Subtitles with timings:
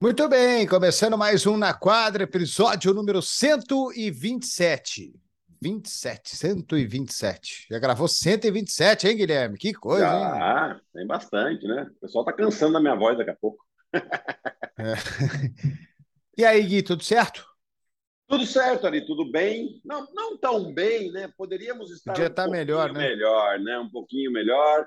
[0.00, 5.12] Muito bem, começando mais um Na Quadra, episódio número 127.
[5.60, 7.66] 27, 127.
[7.68, 9.58] Já gravou 127, hein, Guilherme?
[9.58, 10.40] Que coisa, Já, hein?
[10.40, 11.90] Ah, tem bastante, né?
[11.96, 13.58] O pessoal tá cansando da minha voz daqui a pouco.
[13.92, 14.94] É.
[16.38, 17.44] E aí, Gui, tudo certo?
[18.28, 19.80] Tudo certo ali, tudo bem.
[19.84, 21.28] Não, não tão bem, né?
[21.36, 23.00] Poderíamos estar Podia um tá melhor, né?
[23.00, 23.76] melhor, né?
[23.76, 24.86] Um pouquinho melhor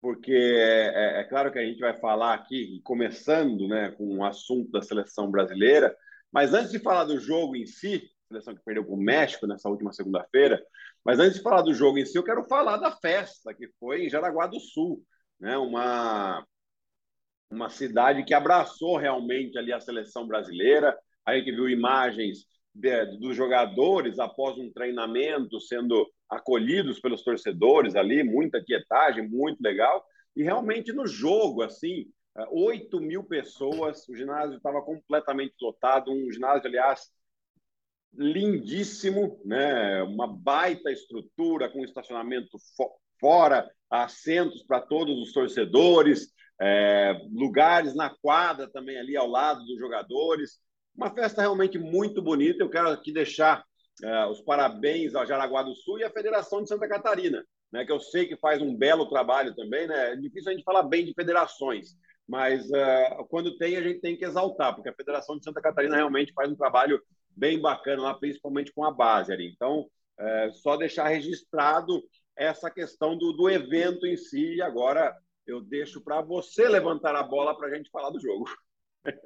[0.00, 4.24] porque é, é, é, claro que a gente vai falar aqui, começando né, com o
[4.24, 5.94] assunto da seleção brasileira,
[6.32, 9.68] mas antes de falar do jogo em si, seleção que perdeu para o México nessa
[9.68, 10.62] última segunda-feira,
[11.04, 14.04] mas antes de falar do jogo em si, eu quero falar da festa que foi
[14.04, 15.04] em Jaraguá do Sul,
[15.38, 16.46] né, uma,
[17.50, 20.96] uma cidade que abraçou realmente ali a seleção brasileira.
[21.26, 28.22] A gente viu imagens de, dos jogadores após um treinamento sendo acolhidos pelos torcedores ali,
[28.22, 30.04] muita quietagem, muito legal.
[30.36, 32.06] E realmente no jogo, assim,
[32.50, 37.10] 8 mil pessoas, o ginásio estava completamente lotado, um ginásio, aliás,
[38.12, 40.02] lindíssimo, né?
[40.02, 48.08] uma baita estrutura com estacionamento fo fora, assentos para todos os torcedores, é, lugares na
[48.08, 50.58] quadra também ali ao lado dos jogadores.
[50.96, 52.62] Uma festa realmente muito bonita.
[52.62, 53.62] Eu quero aqui deixar
[54.02, 57.92] é, os parabéns ao Jaraguá do Sul e à Federação de Santa Catarina, né, que
[57.92, 59.86] eu sei que faz um belo trabalho também.
[59.86, 60.12] Né?
[60.12, 64.16] É difícil a gente falar bem de federações, mas uh, quando tem, a gente tem
[64.16, 67.00] que exaltar, porque a Federação de Santa Catarina realmente faz um trabalho
[67.36, 69.50] bem bacana lá, principalmente com a base ali.
[69.52, 72.02] Então, uh, só deixar registrado
[72.36, 75.14] essa questão do, do evento em si, e agora
[75.46, 78.44] eu deixo para você levantar a bola para a gente falar do jogo.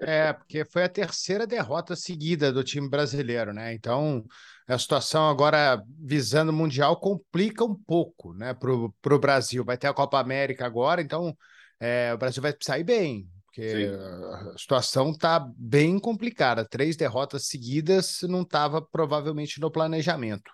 [0.01, 3.75] É, porque foi a terceira derrota seguida do time brasileiro, né?
[3.75, 4.25] Então,
[4.67, 9.65] a situação agora visando o Mundial complica um pouco, né, para o Brasil.
[9.65, 11.37] Vai ter a Copa América agora, então
[11.81, 13.95] é, o Brasil vai sair bem, porque Sim.
[13.95, 16.67] a situação está bem complicada.
[16.69, 20.51] Três derrotas seguidas não estava provavelmente no planejamento.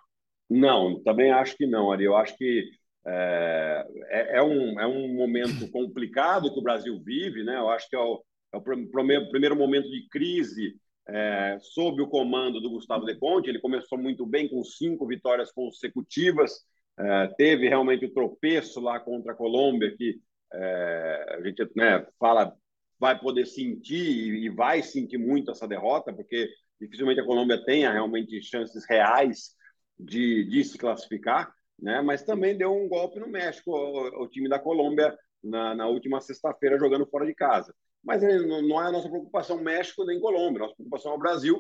[0.48, 2.04] Não, também acho que não, Ari.
[2.04, 2.64] Eu acho que
[3.06, 7.56] é, é, é um, é um momento complicado que o Brasil vive, né?
[7.56, 8.20] Eu acho que é o
[8.52, 10.74] é o primeiro momento de crise
[11.08, 13.48] é, sob o comando do Gustavo De Conte.
[13.48, 16.64] Ele começou muito bem com cinco vitórias consecutivas,
[16.98, 20.20] é, teve realmente o tropeço lá contra a Colômbia, que
[20.52, 22.54] é, a gente né, fala
[22.98, 28.42] vai poder sentir e vai sentir muito essa derrota, porque dificilmente a Colômbia tenha realmente
[28.42, 29.56] chances reais
[29.98, 32.02] de, de se classificar, né?
[32.02, 36.20] mas também deu um golpe no México, o, o time da Colômbia, na, na última
[36.20, 37.74] sexta-feira, jogando fora de casa.
[38.02, 41.58] Mas não é a nossa preocupação México nem Colômbia, nossa preocupação é o Brasil,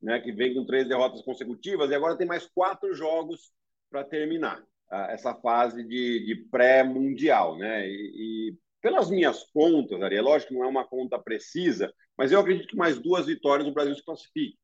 [0.00, 3.52] né, que vem com três derrotas consecutivas e agora tem mais quatro jogos
[3.90, 4.64] para terminar
[5.08, 7.56] essa fase de, de pré-mundial.
[7.56, 7.88] Né?
[7.88, 12.32] E, e, pelas minhas contas, Ari, é lógico que não é uma conta precisa, mas
[12.32, 14.58] eu acredito que mais duas vitórias o Brasil se classifique.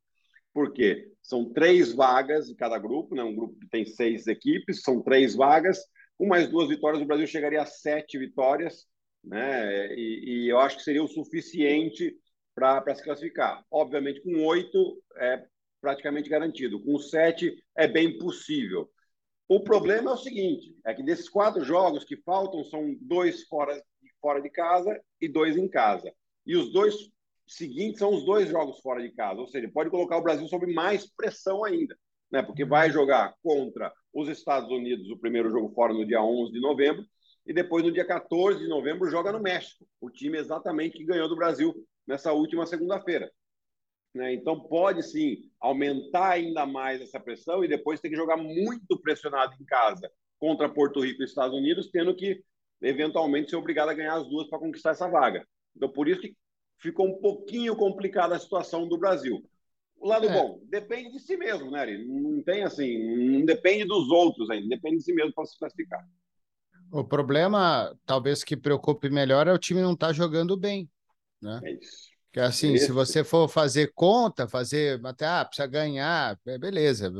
[0.52, 1.10] Por quê?
[1.22, 3.22] São três vagas em cada grupo, né?
[3.22, 5.78] um grupo que tem seis equipes, são três vagas.
[6.16, 8.86] Com mais duas vitórias, o Brasil chegaria a sete vitórias
[9.22, 9.94] né?
[9.94, 12.16] E, e eu acho que seria o suficiente
[12.54, 13.64] para se classificar.
[13.70, 15.44] Obviamente, com oito é
[15.80, 18.90] praticamente garantido, com sete é bem possível.
[19.48, 23.80] O problema é o seguinte: é que desses quatro jogos que faltam são dois fora,
[24.20, 26.12] fora de casa e dois em casa.
[26.44, 26.94] E os dois
[27.46, 30.70] seguintes são os dois jogos fora de casa, ou seja, pode colocar o Brasil sob
[30.72, 31.96] mais pressão ainda,
[32.30, 32.42] né?
[32.42, 36.60] porque vai jogar contra os Estados Unidos o primeiro jogo fora no dia 11 de
[36.60, 37.04] novembro
[37.48, 41.26] e depois, no dia 14 de novembro, joga no México, o time exatamente que ganhou
[41.30, 41.74] do Brasil
[42.06, 43.32] nessa última segunda-feira.
[44.14, 44.34] Né?
[44.34, 49.54] Então, pode sim aumentar ainda mais essa pressão e depois ter que jogar muito pressionado
[49.58, 52.38] em casa contra Porto Rico e Estados Unidos, tendo que
[52.82, 55.42] eventualmente ser obrigado a ganhar as duas para conquistar essa vaga.
[55.74, 56.36] Então, por isso que
[56.78, 59.42] ficou um pouquinho complicada a situação do Brasil.
[59.96, 60.32] O lado é.
[60.32, 62.06] bom, depende de si mesmo, né, Ari?
[62.06, 66.06] Não tem assim, não depende dos outros ainda, depende de si mesmo para se classificar.
[66.90, 70.88] O problema, talvez que preocupe melhor, é o time não estar tá jogando bem,
[71.40, 71.60] né?
[71.64, 72.08] É isso.
[72.32, 77.10] Que assim, é se você for fazer conta, fazer até ah, precisa ganhar, é, beleza,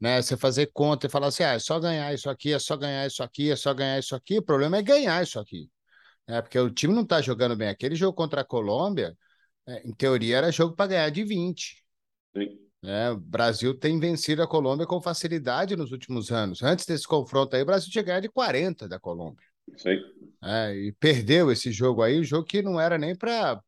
[0.00, 0.20] né?
[0.20, 3.06] Você fazer conta e falar assim, ah, é só ganhar isso aqui, é só ganhar
[3.06, 4.38] isso aqui, é só ganhar isso aqui.
[4.38, 5.70] O problema é ganhar isso aqui,
[6.26, 6.42] né?
[6.42, 7.68] Porque o time não está jogando bem.
[7.68, 9.16] Aquele jogo contra a Colômbia,
[9.66, 11.84] é, em teoria, era jogo para ganhar de 20.
[12.36, 12.58] Sim.
[12.84, 16.62] É, o Brasil tem vencido a Colômbia com facilidade nos últimos anos.
[16.62, 19.46] Antes desse confronto aí, o Brasil tinha ganhado de 40 da Colômbia.
[19.76, 20.00] Sim.
[20.42, 23.62] É, e perdeu esse jogo aí, um jogo que não era nem para.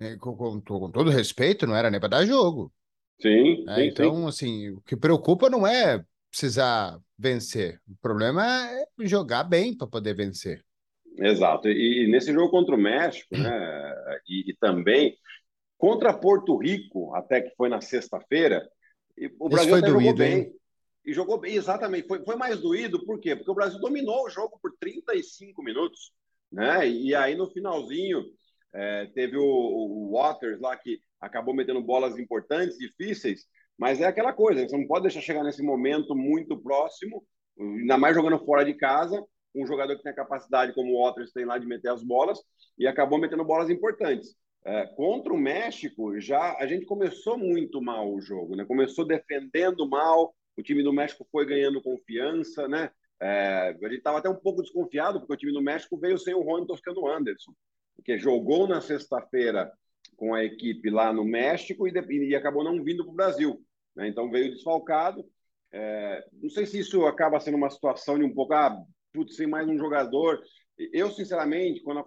[0.00, 2.72] É, com, com, com, todo respeito, não era nem para dar jogo.
[3.20, 4.28] Sim, é, sim Então, sim.
[4.28, 7.80] assim, o que preocupa não é precisar vencer.
[7.88, 10.64] O problema é jogar bem para poder vencer.
[11.16, 11.68] Exato.
[11.68, 13.50] E, e, nesse jogo contra o México, né,
[14.28, 15.16] e, e também
[15.78, 18.68] Contra Porto Rico, até que foi na sexta-feira,
[19.38, 20.38] o Brasil foi doído, jogou bem.
[20.38, 20.52] Hein?
[21.06, 22.06] E jogou bem, exatamente.
[22.06, 23.34] Foi, foi mais doído, por quê?
[23.34, 26.12] Porque o Brasil dominou o jogo por 35 minutos.
[26.50, 26.88] Né?
[26.88, 28.24] E aí, no finalzinho,
[28.74, 33.46] é, teve o, o Waters lá que acabou metendo bolas importantes, difíceis,
[33.76, 37.24] mas é aquela coisa, você não pode deixar chegar nesse momento muito próximo,
[37.58, 39.24] ainda mais jogando fora de casa,
[39.54, 42.38] um jogador que tem a capacidade, como o Waters tem lá, de meter as bolas,
[42.76, 44.36] e acabou metendo bolas importantes.
[44.68, 48.66] É, contra o México, já a gente começou muito mal o jogo, né?
[48.66, 52.90] Começou defendendo mal, o time do México foi ganhando confiança, né?
[53.18, 56.34] É, a gente estava até um pouco desconfiado, porque o time do México veio sem
[56.34, 57.54] o Juan Toscano Anderson,
[58.04, 59.72] que jogou na sexta-feira
[60.16, 63.64] com a equipe lá no México e, e acabou não vindo para o Brasil.
[63.96, 64.08] Né?
[64.08, 65.24] Então veio desfalcado.
[65.72, 68.78] É, não sei se isso acaba sendo uma situação de um pouco, ah,
[69.14, 70.38] putz, sem mais um jogador.
[70.92, 72.04] Eu, sinceramente, quando,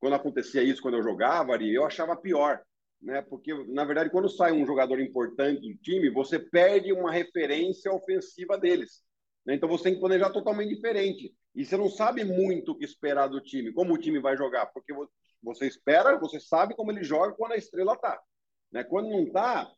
[0.00, 2.60] quando acontecia isso, quando eu jogava, Ari, eu achava pior.
[3.00, 3.22] Né?
[3.22, 8.58] Porque, na verdade, quando sai um jogador importante do time, você perde uma referência ofensiva
[8.58, 9.02] deles.
[9.44, 9.54] Né?
[9.54, 11.34] Então você tem que planejar totalmente diferente.
[11.54, 14.66] E você não sabe muito o que esperar do time, como o time vai jogar,
[14.66, 14.92] porque
[15.42, 18.18] você espera, você sabe como ele joga quando a estrela está.
[18.72, 18.84] Né?
[18.84, 19.70] Quando não está,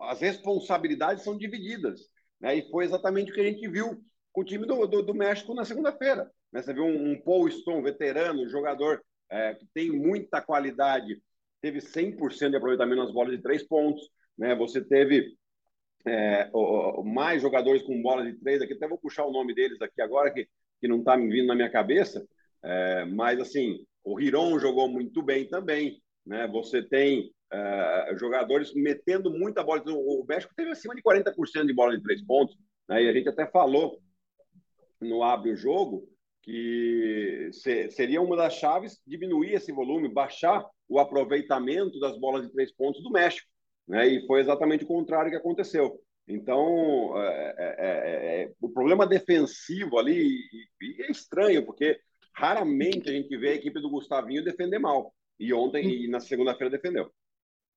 [0.00, 2.08] as responsabilidades são divididas.
[2.40, 2.56] Né?
[2.56, 5.54] E foi exatamente o que a gente viu com o time do, do, do México
[5.54, 6.30] na segunda-feira.
[6.52, 6.60] Né?
[6.62, 11.20] Você viu um, um Paul Stone, veterano, jogador é, que tem muita qualidade,
[11.60, 14.08] teve 100% de aproveitamento nas bolas de três pontos.
[14.38, 14.54] Né?
[14.54, 15.34] Você teve
[16.06, 19.54] é, o, o, mais jogadores com bolas de três aqui, até vou puxar o nome
[19.54, 20.48] deles aqui agora, que,
[20.80, 22.26] que não está me vindo na minha cabeça,
[22.62, 26.46] é, mas assim, o Hiron jogou muito bem também, né?
[26.48, 29.82] Você tem uh, jogadores metendo muita bola.
[29.86, 32.56] O México teve acima de 40% de bola de três pontos,
[32.88, 33.02] né?
[33.02, 34.00] E a gente até falou
[35.00, 36.08] no abre o jogo
[36.46, 37.50] que
[37.90, 43.02] seria uma das chaves diminuir esse volume, baixar o aproveitamento das bolas de três pontos
[43.02, 43.48] do México,
[43.88, 44.06] né?
[44.06, 46.00] E foi exatamente o contrário que aconteceu.
[46.28, 50.40] Então, é, é, é, o problema defensivo ali
[51.00, 51.98] é estranho, porque
[52.32, 55.12] raramente a gente vê a equipe do Gustavinho defender mal.
[55.38, 57.12] E ontem e na segunda-feira defendeu.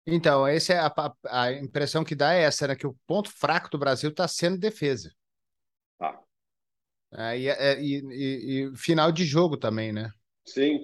[0.06, 2.76] Então, essa é a, a, impressão que dá é essa, né?
[2.76, 5.12] Que o ponto fraco do Brasil está sendo defesa.
[7.12, 10.12] É, e, é, e, e, e, final de jogo também, né?
[10.46, 10.80] Sim,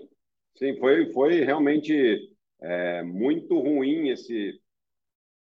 [0.57, 2.29] sim, foi, foi realmente
[2.61, 4.59] é, muito ruim esse,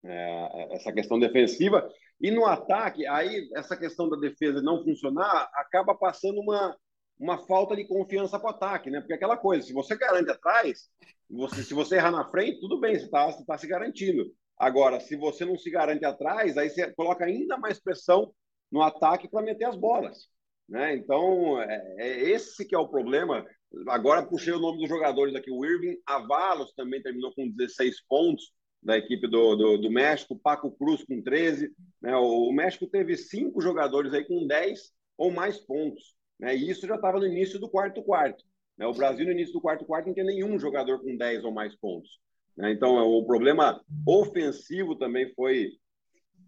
[0.04, 1.88] é, essa questão defensiva.
[2.20, 6.76] E no ataque, aí essa questão da defesa não funcionar acaba passando uma,
[7.18, 9.00] uma falta de confiança para o ataque, né?
[9.00, 10.90] Porque aquela coisa, se você garante atrás,
[11.28, 14.32] você, se você errar na frente, tudo bem, você está tá se garantindo.
[14.56, 18.32] Agora, se você não se garante atrás, aí você coloca ainda mais pressão
[18.70, 20.28] no ataque para meter as bolas.
[20.68, 20.96] Né?
[20.96, 23.44] Então, é, é, esse que é o problema.
[23.88, 25.50] Agora puxei o nome dos jogadores aqui.
[25.50, 28.52] O Irving Avalos também terminou com 16 pontos
[28.82, 31.72] da equipe do, do, do México, Paco Cruz com 13.
[32.00, 32.16] Né?
[32.16, 36.14] O, o México teve cinco jogadores aí com 10 ou mais pontos.
[36.38, 36.56] Né?
[36.56, 38.44] E isso já estava no início do quarto quarto.
[38.76, 38.86] Né?
[38.86, 41.74] O Brasil, no início do quarto quarto, não tem nenhum jogador com 10 ou mais
[41.76, 42.18] pontos.
[42.56, 42.72] Né?
[42.72, 45.72] Então, o problema ofensivo também foi,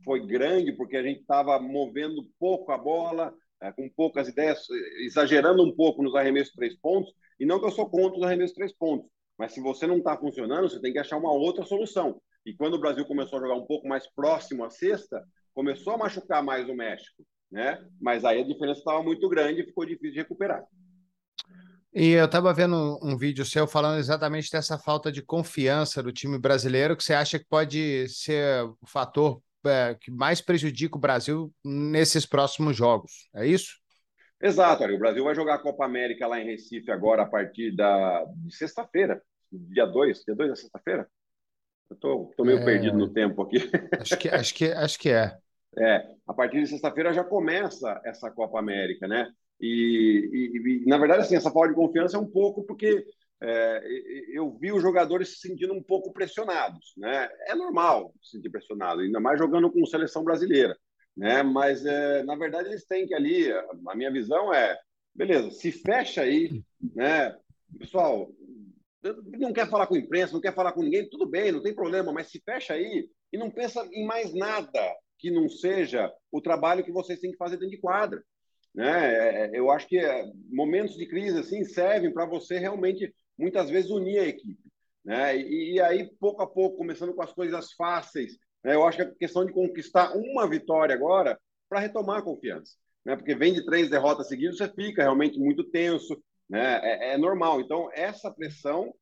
[0.05, 4.67] foi grande, porque a gente estava movendo pouco a bola, é, com poucas ideias,
[4.99, 7.12] exagerando um pouco nos arremessos três pontos.
[7.38, 9.08] E não que eu sou contra os arremessos três pontos,
[9.39, 12.20] mas se você não está funcionando, você tem que achar uma outra solução.
[12.44, 15.22] E quando o Brasil começou a jogar um pouco mais próximo à sexta,
[15.55, 17.82] começou a machucar mais o México né?
[18.01, 20.65] Mas aí a diferença estava muito grande e ficou difícil de recuperar.
[21.94, 26.39] E eu estava vendo um vídeo seu falando exatamente dessa falta de confiança do time
[26.39, 31.53] brasileiro, que você acha que pode ser o fator é, que mais prejudica o Brasil
[31.65, 33.29] nesses próximos jogos.
[33.35, 33.79] É isso?
[34.41, 38.25] Exato, o Brasil vai jogar a Copa América lá em Recife agora a partir da
[38.51, 39.20] sexta-feira,
[39.51, 41.08] dia 2, dia 2 é sexta-feira?
[41.89, 42.65] Eu tô, tô meio é...
[42.65, 43.58] perdido no tempo aqui.
[44.01, 45.37] Acho que, acho que, acho que é.
[45.79, 49.31] É, a partir de sexta-feira já começa essa Copa América, né?
[49.61, 53.05] E, e, e, na verdade, assim, essa falta de confiança é um pouco porque
[53.43, 53.82] é,
[54.32, 57.28] eu vi os jogadores se sentindo um pouco pressionados, né?
[57.46, 60.76] É normal se sentir pressionado, ainda mais jogando com seleção brasileira,
[61.16, 61.43] né?
[61.43, 63.52] Mas é, na verdade eles têm que ali,
[63.88, 64.78] a minha visão é,
[65.14, 66.62] beleza, se fecha aí,
[66.94, 67.36] né?
[67.78, 68.31] Pessoal,
[69.38, 71.74] não quer falar com a imprensa, não quer falar com ninguém, tudo bem, não tem
[71.74, 74.81] problema, mas se fecha aí e não pensa em mais nada,
[75.19, 78.22] que não seja o trabalho que vocês têm que fazer dentro de quadra.
[78.74, 79.14] Né?
[79.14, 83.70] É, é, eu acho que é, momentos de crise assim servem para você realmente, muitas
[83.70, 84.62] vezes, unir a equipe.
[85.05, 85.36] Né?
[85.36, 88.74] E, e, aí, pouco a pouco, começando com as coisas fáceis, né?
[88.74, 91.38] eu acho que a questão de conquistar uma vitória agora
[91.69, 92.74] para retomar a confiança.
[93.05, 93.16] Né?
[93.16, 96.81] Porque vem de três derrotas seguidas, você fica realmente muito tenso, né?
[96.82, 97.60] é, é normal.
[97.60, 98.93] Então, essa pressão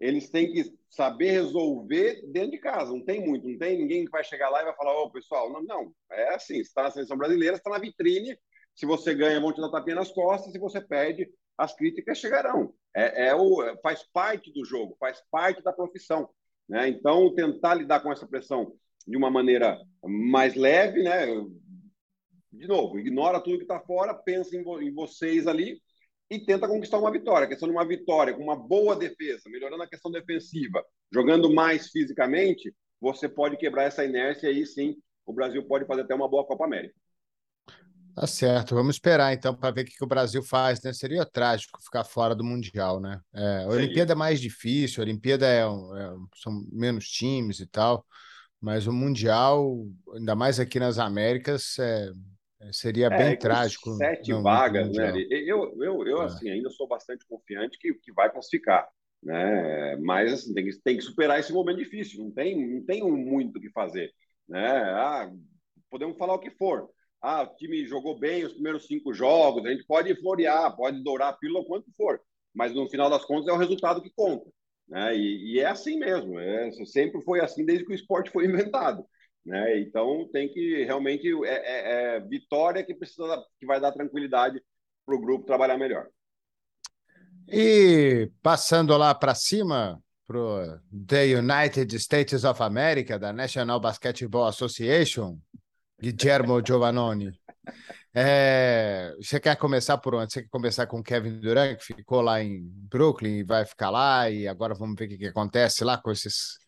[0.00, 2.90] eles têm que saber resolver dentro de casa.
[2.90, 5.52] Não tem muito, não tem ninguém que vai chegar lá e vai falar, ô, pessoal,
[5.52, 8.36] não, não, é assim, está na seleção brasileira, está na vitrine,
[8.74, 11.30] se você ganha, vão te dar tapinha nas costas, se você perde,
[11.60, 12.72] as críticas chegarão.
[12.94, 16.28] É, é o, faz parte do jogo, faz parte da profissão.
[16.68, 16.88] Né?
[16.88, 18.72] Então, tentar lidar com essa pressão
[19.06, 21.26] de uma maneira mais leve, né?
[22.52, 25.80] de novo, ignora tudo que está fora, pensa em, em vocês ali
[26.28, 27.44] e tenta conquistar uma vitória.
[27.44, 31.90] A questão de uma vitória com uma boa defesa, melhorando a questão defensiva, jogando mais
[31.90, 36.28] fisicamente, você pode quebrar essa inércia e aí sim o Brasil pode fazer até uma
[36.28, 36.94] boa Copa América.
[38.14, 40.92] Tá certo, vamos esperar então para ver o que, o Brasil faz, né?
[40.92, 43.20] Seria trágico ficar fora do Mundial, né?
[43.32, 48.04] É, a Olimpíada é mais difícil, a Olimpíada é, é, são menos times e tal,
[48.60, 52.10] mas o Mundial, ainda mais aqui nas Américas, é,
[52.72, 53.94] seria é, bem trágico.
[53.94, 55.12] Sete vagas, né?
[55.30, 56.24] Eu, eu, eu é.
[56.24, 58.88] assim, ainda sou bastante confiante que, que vai classificar,
[59.22, 59.96] né?
[59.96, 63.58] Mas assim, tem, que, tem que superar esse momento difícil, não tem, não tem muito
[63.58, 64.10] o que fazer,
[64.48, 64.68] né?
[64.68, 65.30] Ah,
[65.88, 69.70] podemos falar o que for ah, o time jogou bem os primeiros cinco jogos, a
[69.70, 72.20] gente pode florear, pode dourar a pílula quanto for,
[72.54, 74.50] mas no final das contas é o resultado que conta.
[74.88, 75.16] Né?
[75.16, 79.04] E, e é assim mesmo, é, sempre foi assim desde que o esporte foi inventado.
[79.44, 79.80] Né?
[79.80, 84.60] Então tem que realmente é, é, é vitória que precisa que vai dar tranquilidade
[85.06, 86.08] para o grupo trabalhar melhor.
[87.48, 95.36] E passando lá para cima, para The United States of America, da National Basketball Association,
[96.00, 97.32] Guillermo Giovannoni.
[98.14, 100.32] É, você quer começar por onde?
[100.32, 103.90] Você quer começar com o Kevin Durant, que ficou lá em Brooklyn e vai ficar
[103.90, 106.58] lá, e agora vamos ver o que, que acontece lá com esses,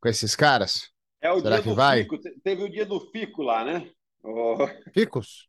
[0.00, 0.90] com esses caras?
[1.20, 2.02] É o Será dia que do vai?
[2.02, 2.18] Fico.
[2.44, 3.90] Teve o dia do Fico lá, né?
[4.22, 4.56] O...
[4.92, 5.48] Ficos?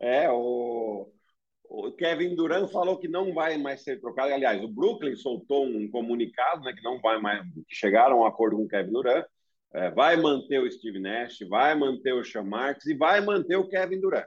[0.00, 1.10] É, o...
[1.64, 4.32] o Kevin Durant falou que não vai mais ser trocado.
[4.32, 8.26] Aliás, o Brooklyn soltou um comunicado, né, que não vai mais, que chegaram a um
[8.26, 9.26] acordo com o Kevin Durant
[9.74, 13.68] é, vai manter o Steve Nash, vai manter o Sean Marks e vai manter o
[13.68, 14.26] Kevin Durant.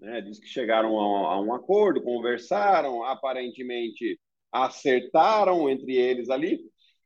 [0.00, 0.22] Né?
[0.22, 4.18] Diz que chegaram a, a, um acordo, conversaram, aparentemente
[4.50, 6.60] acertaram entre eles ali.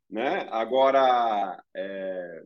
[0.08, 0.46] Né?
[0.50, 2.42] Agora, é,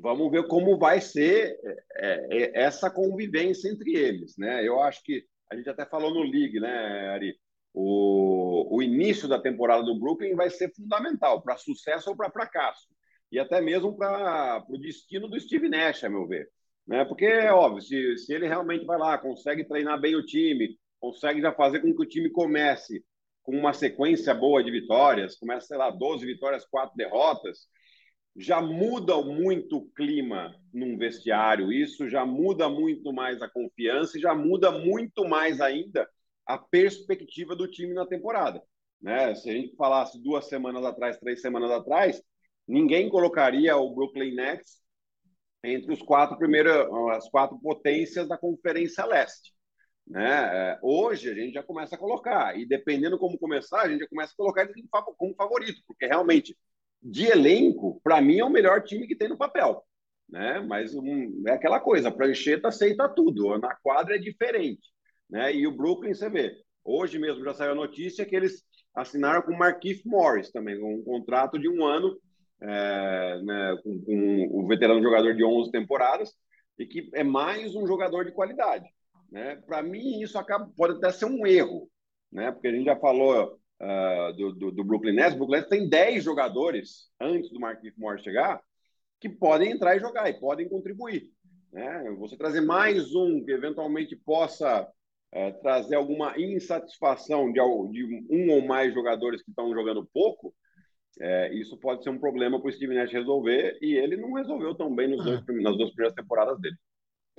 [0.00, 1.58] vamos ver como vai ser
[1.96, 4.36] é, é, essa convivência entre eles.
[4.38, 4.66] Né?
[4.66, 7.36] Eu acho que a gente até falou no League, né, Ari?
[7.74, 12.86] O, o início da temporada do Brooklyn vai ser fundamental para sucesso ou para fracasso
[13.30, 16.48] e até mesmo para o destino do Steve Nash, a meu ver.
[16.86, 17.04] Né?
[17.04, 21.52] Porque, óbvio, se, se ele realmente vai lá, consegue treinar bem o time, consegue já
[21.52, 23.04] fazer com que o time comece
[23.42, 27.68] com uma sequência boa de vitórias, começa, sei lá, 12 vitórias, 4 derrotas,
[28.36, 34.20] já muda muito o clima num vestiário, isso já muda muito mais a confiança e
[34.20, 36.08] já muda muito mais ainda
[36.44, 38.62] a perspectiva do time na temporada.
[39.00, 39.34] Né?
[39.34, 42.22] Se a gente falasse duas semanas atrás, três semanas atrás,
[42.66, 44.80] ninguém colocaria o Brooklyn Nets
[45.64, 46.72] entre os quatro primeiros,
[47.12, 49.52] as quatro potências da Conferência Leste.
[50.06, 50.30] Né?
[50.30, 54.08] É, hoje a gente já começa a colocar, e dependendo como começar, a gente já
[54.08, 56.56] começa a colocar ele como favorito, porque realmente,
[57.02, 59.84] de elenco, para mim é o melhor time que tem no papel.
[60.28, 60.60] Né?
[60.60, 64.92] Mas um, é aquela coisa, a prancheta aceita tudo, na quadra é diferente.
[65.28, 65.54] Né?
[65.54, 68.62] E o Brooklyn, você vê, hoje mesmo já saiu a notícia que eles
[68.94, 72.16] assinaram com o Marquise Morris também, um contrato de um ano
[72.60, 76.32] é, né, com, com, o veterano jogador de 11 temporadas,
[76.78, 78.86] e que é mais um jogador de qualidade.
[79.30, 79.56] Né?
[79.66, 81.90] Para mim, isso acaba, pode até ser um erro,
[82.30, 82.52] né?
[82.52, 85.34] porque a gente já falou uh, do, do, do, Brooklyn Nets.
[85.34, 88.60] O Brooklyn Nets tem 10 jogadores, antes do Marquinhos Morris chegar,
[89.20, 91.30] que podem entrar e jogar e podem contribuir.
[91.72, 92.14] Né?
[92.18, 94.86] Você trazer mais um que eventualmente possa
[95.32, 97.60] é, trazer alguma insatisfação de,
[97.90, 100.54] de, um ou mais jogadores que estão jogando pouco,
[101.18, 104.74] é, isso pode ser um problema para o Steve Nash resolver e ele não resolveu
[104.74, 106.76] tão bem nos dois, nas duas primeiras temporadas dele.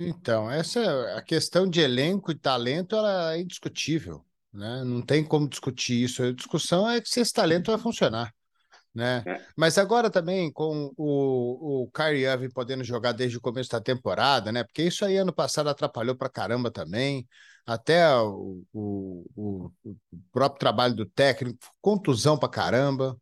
[0.00, 4.82] Então, essa a questão de elenco e talento ela é indiscutível, né?
[4.84, 6.22] Não tem como discutir isso.
[6.22, 8.32] A discussão é se esse talento vai funcionar,
[8.94, 9.22] né?
[9.26, 9.44] É.
[9.56, 14.52] Mas agora também com o, o Kyrie Irving podendo jogar desde o começo da temporada,
[14.52, 14.62] né?
[14.62, 17.26] Porque isso aí ano passado atrapalhou para caramba também.
[17.66, 19.96] Até o, o, o, o
[20.32, 23.16] próprio trabalho do técnico, contusão para caramba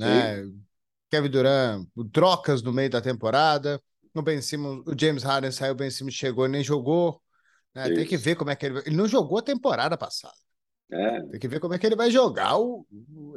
[0.00, 0.42] né?
[0.42, 0.62] Sim.
[1.10, 3.80] Kevin Durant, trocas no meio da temporada.
[4.14, 7.20] No Ben Simmons, o James Harden saiu, o Ben Simmons chegou e nem jogou.
[7.74, 7.90] Né?
[7.90, 8.78] Tem que ver como é que ele.
[8.86, 10.34] Ele não jogou a temporada passada.
[10.90, 11.20] É.
[11.22, 12.84] Tem que ver como é que ele vai jogar o,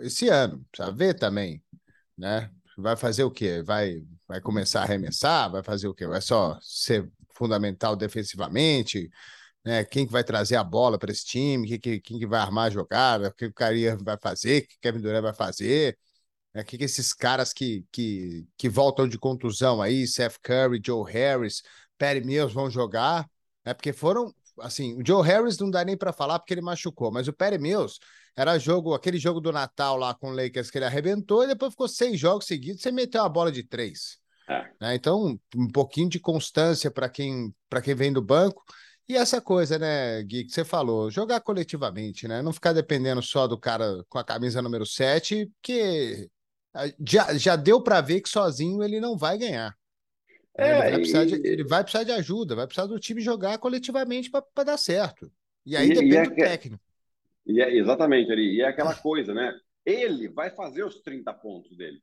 [0.01, 0.65] esse ano.
[0.71, 1.61] Precisa ver também.
[2.17, 2.49] Né?
[2.77, 3.61] Vai fazer o quê?
[3.63, 5.51] Vai, vai começar a arremessar?
[5.51, 6.07] Vai fazer o quê?
[6.07, 9.09] Vai só ser fundamental defensivamente?
[9.63, 9.83] Né?
[9.83, 11.67] Quem que vai trazer a bola para esse time?
[11.67, 13.27] Quem que, quem que vai armar a jogada?
[13.27, 14.63] O que o Caria vai fazer?
[14.63, 15.97] O que o Kevin Durant vai fazer?
[16.53, 20.81] O é, que, que esses caras que, que, que voltam de contusão aí, Seth Curry,
[20.85, 21.63] Joe Harris,
[21.97, 23.27] Perry Mills vão jogar?
[23.65, 27.11] É porque foram, assim, o Joe Harris não dá nem para falar porque ele machucou,
[27.11, 27.97] mas o Perry Mills
[28.35, 31.73] era jogo, aquele jogo do Natal lá com o Lakers que ele arrebentou e depois
[31.73, 34.19] ficou seis jogos seguidos sem meter uma bola de três.
[34.47, 34.69] É.
[34.79, 34.95] Né?
[34.95, 38.63] Então, um pouquinho de constância para quem, quem vem do banco.
[39.07, 42.41] E essa coisa, né, Gui, que você falou, jogar coletivamente, né?
[42.41, 46.29] Não ficar dependendo só do cara com a camisa número 7, que
[46.99, 49.75] já, já deu para ver que sozinho ele não vai ganhar.
[50.57, 53.57] É, ele, vai precisar de, ele vai precisar de ajuda, vai precisar do time jogar
[53.57, 55.31] coletivamente para dar certo.
[55.65, 56.83] E aí e, depende e é do técnico.
[57.45, 58.57] E é, exatamente, ali.
[58.57, 59.53] E é aquela coisa, né?
[59.85, 61.99] Ele vai fazer os 30 pontos dele.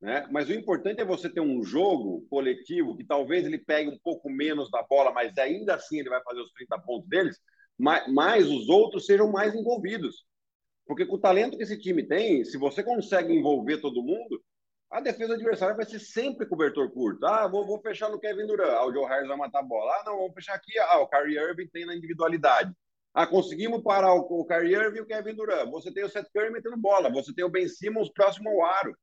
[0.00, 0.26] Né?
[0.30, 4.28] Mas o importante é você ter um jogo coletivo que talvez ele pegue um pouco
[4.28, 7.38] menos da bola, mas ainda assim ele vai fazer os 30 pontos deles,
[7.78, 10.24] mas, mas os outros sejam mais envolvidos.
[10.86, 14.42] Porque com o talento que esse time tem, se você consegue envolver todo mundo,
[14.90, 17.24] a defesa adversária vai ser sempre cobertor curto.
[17.24, 18.74] Ah, vou, vou fechar no Kevin Durant.
[18.74, 19.90] Ah, o Joe Harris vai matar a bola.
[19.90, 20.78] Ah, não, vamos fechar aqui.
[20.78, 22.72] Ah, o Kyrie Irving tem na individualidade.
[23.14, 25.70] Ah, conseguimos parar o, o Kyrie Irving e o Kevin Durant.
[25.70, 27.10] Você tem o Seth Curry metendo bola.
[27.10, 28.94] Você tem o Ben Simmons próximo ao aro.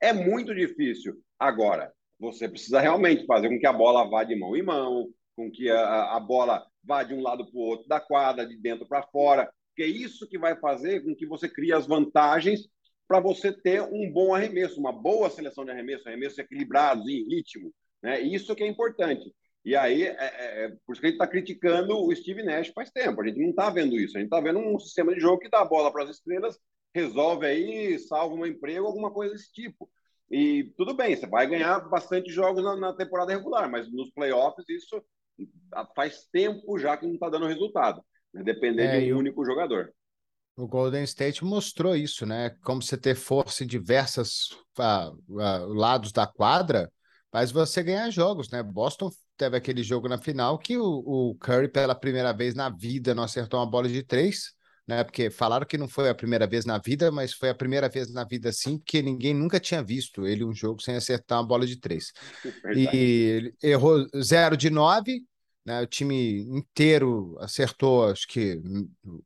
[0.00, 1.20] É muito difícil.
[1.38, 5.50] Agora, você precisa realmente fazer com que a bola vá de mão em mão, com
[5.50, 8.86] que a, a bola vá de um lado para o outro da quadra, de dentro
[8.86, 12.68] para fora, porque é isso que vai fazer com que você crie as vantagens
[13.08, 17.72] para você ter um bom arremesso, uma boa seleção de arremesso, arremessos equilibrados, em ritmo.
[18.02, 18.20] Né?
[18.20, 19.34] Isso que é importante.
[19.64, 22.68] E aí, é, é, é por isso que a gente está criticando o Steve Nash
[22.74, 23.20] faz tempo.
[23.20, 24.16] A gente não está vendo isso.
[24.16, 26.58] A gente está vendo um sistema de jogo que dá a bola para as estrelas
[26.94, 29.90] resolve aí, salva um emprego, alguma coisa desse tipo.
[30.30, 34.68] E tudo bem, você vai ganhar bastante jogos na, na temporada regular, mas nos playoffs
[34.68, 35.02] isso
[35.94, 38.42] faz tempo já que não está dando resultado, né?
[38.42, 39.92] depender é, de um único jogador.
[40.56, 42.50] O Golden State mostrou isso, né?
[42.62, 46.90] Como você ter força em diversos uh, uh, lados da quadra,
[47.30, 48.62] faz você ganhar jogos, né?
[48.62, 53.14] Boston teve aquele jogo na final que o, o Curry, pela primeira vez na vida,
[53.14, 54.54] não acertou uma bola de três
[54.86, 55.04] né?
[55.04, 58.12] Porque falaram que não foi a primeira vez na vida, mas foi a primeira vez
[58.12, 61.66] na vida sim, porque ninguém nunca tinha visto ele um jogo sem acertar uma bola
[61.66, 62.12] de três.
[62.62, 62.90] Verdade.
[62.92, 65.22] E errou 0 de 9,
[65.64, 65.80] né?
[65.82, 68.60] O time inteiro acertou, acho que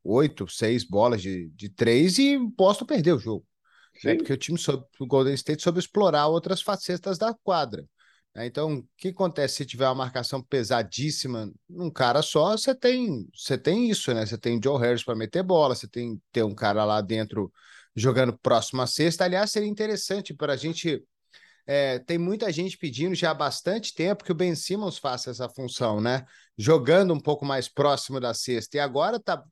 [0.04, 3.46] oito, seis bolas de, de três e o Boston perdeu o jogo.
[4.04, 4.14] Né?
[4.16, 7.84] Porque o time soube, o Golden State soube explorar outras facetas da quadra.
[8.34, 8.46] Né?
[8.46, 12.56] Então, o que acontece se tiver uma marcação pesadíssima num cara só?
[12.56, 14.26] Você tem, você tem isso, né?
[14.26, 17.50] Você tem Joe Harris para meter bola, você tem ter um cara lá dentro
[17.94, 19.24] jogando próximo à sexta.
[19.24, 21.02] Aliás, seria interessante para a gente.
[21.66, 25.48] É, tem muita gente pedindo já há bastante tempo que o Ben Simmons faça essa
[25.48, 26.24] função, né?
[26.56, 28.76] Jogando um pouco mais próximo da cesta.
[28.76, 29.44] E agora tá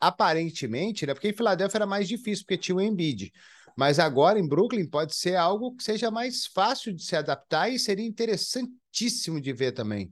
[0.00, 1.12] aparentemente, né?
[1.12, 3.30] Porque em Filadélfia era mais difícil, porque tinha o Embiid.
[3.76, 7.78] Mas agora em Brooklyn pode ser algo que seja mais fácil de se adaptar e
[7.78, 10.10] seria interessantíssimo de ver também.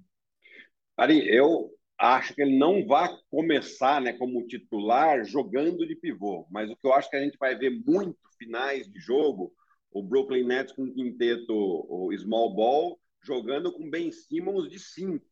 [0.96, 6.68] Ari, eu acho que ele não vai começar né, como titular jogando de pivô, mas
[6.70, 9.52] o que eu acho que a gente vai ver muito finais de jogo,
[9.92, 15.24] o Brooklyn Nets com o quinteto, o small ball, jogando com Ben Simmons de cinco,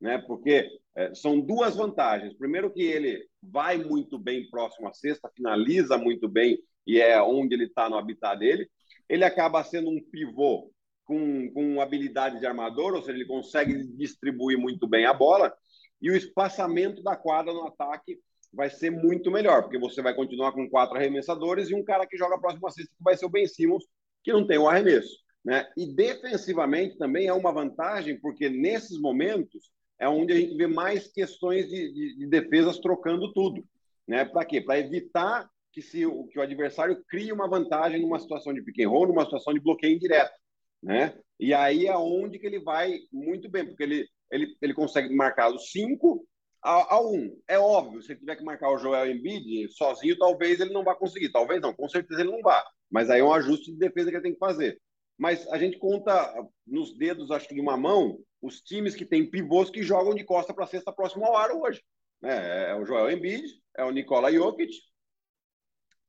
[0.00, 0.18] né?
[0.18, 2.34] Porque é, são duas vantagens.
[2.34, 7.54] Primeiro que ele vai muito bem próximo à cesta, finaliza muito bem e é onde
[7.54, 8.68] ele está no habitat dele.
[9.08, 10.70] Ele acaba sendo um pivô
[11.04, 15.52] com, com habilidade de armador, ou seja, ele consegue distribuir muito bem a bola,
[16.00, 18.20] e o espaçamento da quadra no ataque
[18.52, 22.16] vai ser muito melhor, porque você vai continuar com quatro arremessadores e um cara que
[22.16, 23.84] joga a próxima cesta, que vai ser o Ben Simmons,
[24.22, 25.18] que não tem o arremesso.
[25.44, 25.66] Né?
[25.76, 31.08] E defensivamente também é uma vantagem, porque nesses momentos é onde a gente vê mais
[31.08, 33.64] questões de, de, de defesas trocando tudo.
[34.06, 34.24] Né?
[34.24, 34.60] Para quê?
[34.60, 38.88] Para evitar que, se, que o adversário crie uma vantagem numa situação de pick and
[38.88, 40.34] roll, numa situação de bloqueio indireto.
[40.82, 41.18] Né?
[41.38, 45.54] E aí é onde que ele vai muito bem, porque ele, ele, ele consegue marcar
[45.54, 46.26] os cinco
[46.62, 47.34] a, um.
[47.48, 50.94] É óbvio, se ele tiver que marcar o Joel Embiid sozinho, talvez ele não vá
[50.94, 51.30] conseguir.
[51.30, 52.62] Talvez não, com certeza ele não vá.
[52.90, 54.80] Mas aí é um ajuste de defesa que ele tem que fazer.
[55.16, 56.32] Mas a gente conta
[56.66, 60.24] nos dedos, acho que de uma mão, os times que têm pivôs que jogam de
[60.24, 61.82] costa para cesta próximo ao aro hoje.
[62.22, 64.72] É, é o Joel Embiid, é o Nikola Jokic,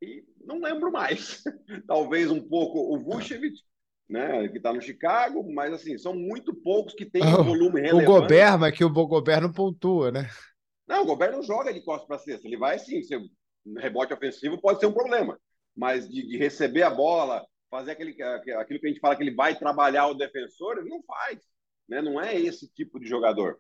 [0.02, 1.44] e não lembro mais.
[1.88, 3.60] Talvez um pouco o Vucevic,
[4.10, 8.10] né, que está no Chicago, mas assim, são muito poucos que têm um volume relevante.
[8.10, 10.30] O Gobert, mas que o Gobert não pontua, né?
[10.88, 12.48] Não, o Gobert não joga de costas para cesta.
[12.48, 13.22] Ele vai sim, ser
[13.78, 15.39] rebote ofensivo pode ser um problema,
[15.76, 19.36] mas de, de, receber a bola, fazer aquele, aquilo que a gente fala que ele
[19.36, 21.40] vai trabalhar o defensor, ele não faz.
[21.88, 22.02] Né?
[22.02, 23.60] Não é esse tipo de jogador.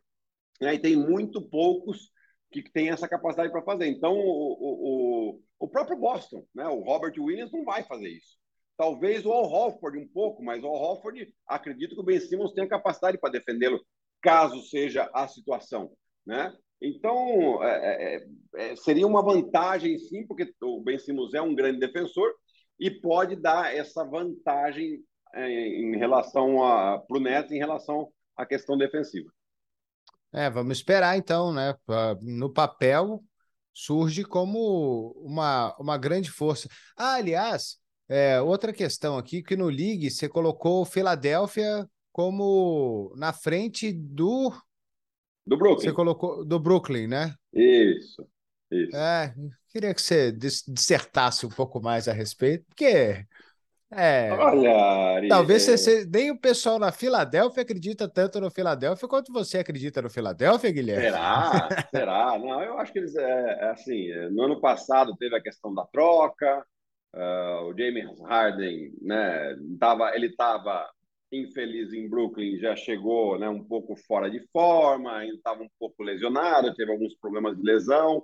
[0.59, 2.11] E tem muito poucos
[2.51, 3.87] que tem essa capacidade para fazer.
[3.87, 6.67] Então, o, o, o próprio Boston, né?
[6.67, 8.37] o Robert Williams não vai fazer isso.
[8.77, 12.53] talvez o Al Hofford um pouco, mas o Al Hofford acredito que o Ben Simmons
[12.53, 13.79] tem a capacidade para defendê-lo,
[14.21, 15.91] caso seja a situação,
[16.25, 16.53] né?
[16.81, 21.79] Então, é, é, é, seria uma vantagem, sim, porque o Ben Simmons é um grande
[21.79, 22.33] defensor
[22.79, 24.99] e pode dar essa vantagem
[25.33, 26.55] é, em relação
[27.07, 29.31] para o Nets em relação à questão defensiva.
[30.33, 31.75] É, vamos esperar então, né?
[32.21, 33.21] No papel
[33.73, 36.67] surge como uma, uma grande força.
[36.97, 37.77] Ah, aliás,
[38.09, 44.51] é, outra questão aqui, que no League você colocou Filadélfia como na frente do
[45.45, 45.89] do Brooklyn.
[45.89, 47.33] Você colocou do Brooklyn, né?
[47.53, 48.27] Isso.
[48.71, 48.95] Isso.
[48.95, 49.33] É,
[49.69, 53.25] queria que você dissertasse um pouco mais a respeito, porque
[53.93, 55.75] é, Olha, talvez é...
[55.75, 60.71] Você, nem o pessoal na Filadélfia acredita tanto no Filadélfia quanto você acredita no Filadélfia,
[60.71, 61.03] Guilherme.
[61.03, 61.69] Será?
[61.91, 62.39] Será?
[62.39, 64.07] Não, eu acho que eles é, é assim.
[64.31, 66.65] No ano passado teve a questão da troca.
[67.13, 69.57] Uh, o James Harden, né?
[69.77, 70.89] Tava, ele estava
[71.31, 76.03] infeliz em Brooklyn, já chegou né, um pouco fora de forma, ainda estava um pouco
[76.03, 78.23] lesionado, teve alguns problemas de lesão,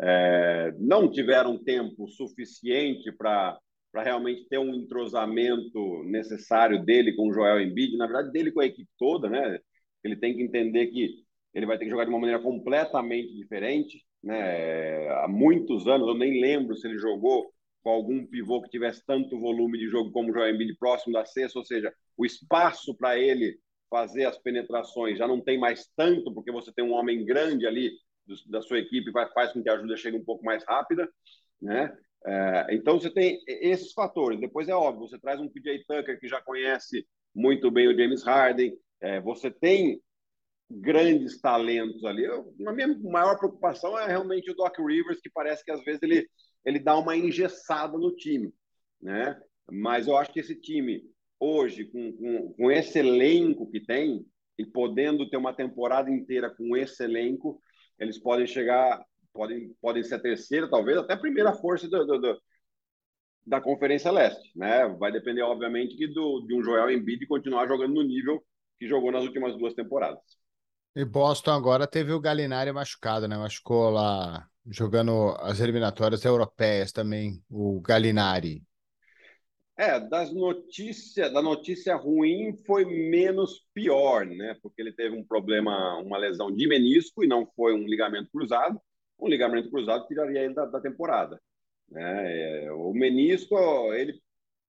[0.00, 3.58] é, não tiveram tempo suficiente para
[3.94, 8.66] realmente ter um entrosamento necessário dele com o Joel Embiid, na verdade dele com a
[8.66, 9.58] equipe toda, né?
[10.02, 11.10] Ele tem que entender que
[11.52, 15.08] ele vai ter que jogar de uma maneira completamente diferente, né?
[15.22, 19.38] Há muitos anos, eu nem lembro se ele jogou com algum pivô que tivesse tanto
[19.38, 23.18] volume de jogo como o Joel Embiid próximo da cesta, ou seja, o espaço para
[23.18, 27.66] ele fazer as penetrações já não tem mais tanto, porque você tem um homem grande
[27.66, 27.90] ali
[28.46, 31.08] da sua equipe, faz com que a ajuda chegue um pouco mais rápida,
[31.60, 31.92] né?
[32.24, 34.38] É, então você tem esses fatores.
[34.38, 38.22] Depois é óbvio, você traz um PJ Tucker que já conhece muito bem o James
[38.22, 40.00] Harden, é, você tem
[40.70, 42.24] grandes talentos ali.
[42.24, 46.02] Eu, a minha maior preocupação é realmente o Doc Rivers, que parece que às vezes
[46.02, 46.28] ele
[46.64, 48.52] ele dá uma engessada no time,
[49.00, 49.40] né?
[49.70, 51.02] Mas eu acho que esse time
[51.38, 54.26] hoje, com, com, com esse elenco que tem
[54.58, 57.60] e podendo ter uma temporada inteira com esse elenco,
[57.98, 62.18] eles podem chegar, podem, podem ser a terceira, talvez até a primeira força do, do,
[62.18, 62.42] do
[63.46, 64.86] da Conferência Leste, né?
[64.98, 68.44] Vai depender, obviamente, do, de um Joel Embiid continuar jogando no nível
[68.78, 70.20] que jogou nas últimas duas temporadas.
[70.94, 73.36] E Boston agora teve o Galinari machucado, né?
[73.36, 78.62] Machucou lá jogando as eliminatórias europeias também, o Galinari.
[79.76, 84.54] É, das notícias, da notícia ruim foi menos pior, né?
[84.62, 88.78] Porque ele teve um problema, uma lesão de menisco e não foi um ligamento cruzado.
[89.18, 91.40] Um ligamento cruzado tiraria ele da, da temporada.
[91.88, 92.64] Né?
[92.66, 93.56] É, o menisco,
[93.94, 94.20] ele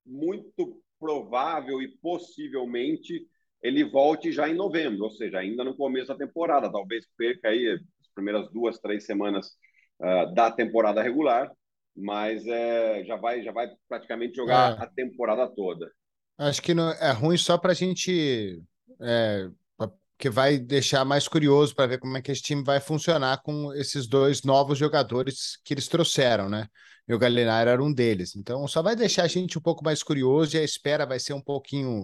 [0.05, 3.27] muito provável e possivelmente
[3.61, 6.71] ele volte já em novembro, ou seja, ainda no começo da temporada.
[6.71, 9.57] Talvez perca aí as primeiras duas, três semanas
[10.01, 11.51] uh, da temporada regular,
[11.95, 14.83] mas é, já, vai, já vai praticamente jogar é.
[14.83, 15.91] a temporada toda.
[16.37, 18.61] Acho que não, é ruim só para a gente.
[18.99, 19.49] É,
[20.21, 23.73] que vai deixar mais curioso para ver como é que esse time vai funcionar com
[23.73, 26.67] esses dois novos jogadores que eles trouxeram, né?
[27.07, 28.35] E o Galinari era um deles.
[28.35, 31.33] Então, só vai deixar a gente um pouco mais curioso e a espera vai ser
[31.33, 32.03] um pouquinho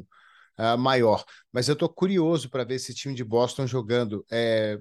[0.57, 1.23] uh, maior.
[1.53, 4.25] Mas eu estou curioso para ver esse time de Boston jogando.
[4.31, 4.79] É,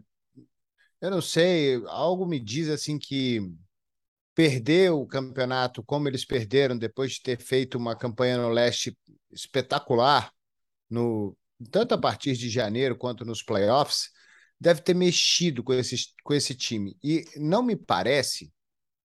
[1.06, 3.40] eu não sei, algo me diz assim que
[4.34, 8.98] perder o campeonato como eles perderam depois de ter feito uma campanha no leste
[9.30, 10.32] espetacular,
[10.90, 11.36] no,
[11.70, 14.10] tanto a partir de janeiro quanto nos playoffs,
[14.60, 16.98] deve ter mexido com esse, com esse time.
[17.04, 18.52] E não me parece,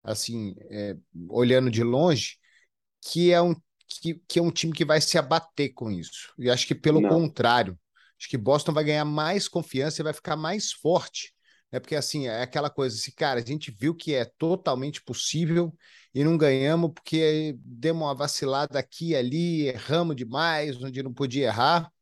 [0.05, 0.95] assim, é,
[1.31, 2.37] olhando de longe,
[3.01, 3.55] que é, um,
[3.89, 6.35] que, que, é um time que vai se abater com isso.
[6.39, 7.09] E acho que, pelo não.
[7.09, 7.79] contrário,
[8.19, 11.35] acho que Boston vai ganhar mais confiança e vai ficar mais forte
[11.73, 15.75] é porque assim, é aquela coisa assim, cara, a gente viu que é totalmente possível
[16.15, 21.47] e não ganhamos porque demos uma vacilada aqui e ali, erramos demais, onde não podia
[21.47, 21.93] errar,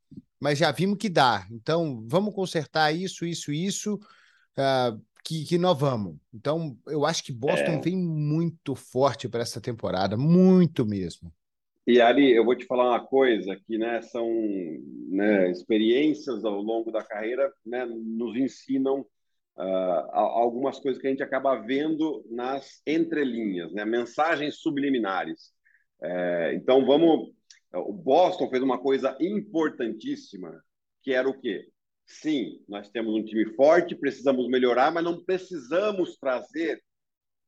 [0.40, 1.46] mas já vimos que dá.
[1.50, 6.16] Então, vamos consertar isso, isso, isso, uh, que, que nós vamos.
[6.33, 7.81] Então, eu acho que Boston é...
[7.81, 11.33] vem muito forte para essa temporada, muito mesmo.
[11.87, 14.29] E ali, eu vou te falar uma coisa que né, são
[15.09, 19.05] né, experiências ao longo da carreira, né, nos ensinam
[19.56, 23.84] uh, algumas coisas que a gente acaba vendo nas entrelinhas, né?
[23.84, 25.52] mensagens subliminares.
[26.02, 27.32] É, então, vamos.
[27.72, 30.62] O Boston fez uma coisa importantíssima,
[31.02, 31.68] que era o quê?
[32.06, 36.80] Sim, nós temos um time forte, precisamos melhorar, mas não precisamos trazer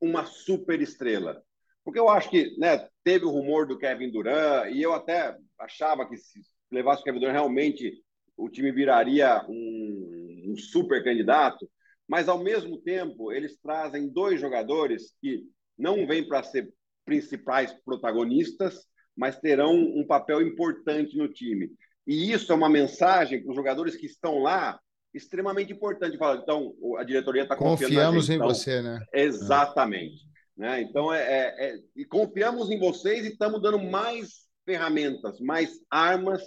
[0.00, 1.42] uma super estrela.
[1.84, 6.08] Porque eu acho que né, teve o rumor do Kevin Durant, e eu até achava
[6.08, 6.40] que se
[6.72, 8.02] levasse o Kevin Durant, realmente
[8.36, 11.70] o time viraria um, um super candidato
[12.08, 15.44] mas ao mesmo tempo eles trazem dois jogadores que
[15.78, 16.72] não vêm para ser
[17.04, 21.70] principais protagonistas, mas terão um papel importante no time.
[22.06, 24.78] E isso é uma mensagem para os jogadores que estão lá
[25.12, 26.18] extremamente importante.
[26.18, 29.00] Fala, então, a diretoria está confiando Confiamos em então, você, né?
[29.12, 30.22] Exatamente.
[30.22, 30.60] É.
[30.60, 30.82] Né?
[30.82, 36.42] Então, é, é, é, e confiamos em vocês e estamos dando mais ferramentas, mais armas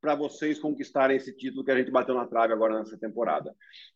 [0.00, 3.54] para vocês conquistarem esse título que a gente bateu na trave agora nessa temporada.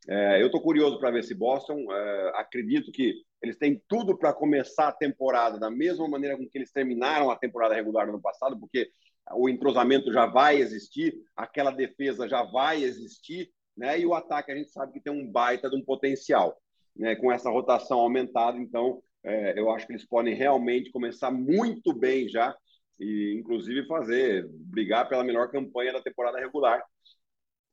[0.09, 1.87] É, eu estou curioso para ver se Boston.
[1.91, 6.59] É, acredito que eles têm tudo para começar a temporada da mesma maneira com que
[6.59, 8.91] eles terminaram a temporada regular no ano passado, porque
[9.33, 13.99] o entrosamento já vai existir, aquela defesa já vai existir, né?
[13.99, 16.61] E o ataque a gente sabe que tem um baita de um potencial,
[16.97, 17.15] né?
[17.17, 22.29] Com essa rotação aumentada, então é, eu acho que eles podem realmente começar muito bem
[22.29, 22.57] já
[23.01, 26.83] e inclusive fazer brigar pela melhor campanha da temporada regular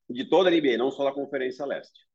[0.09, 2.07] de toda a NBA, não só da Conferência Leste.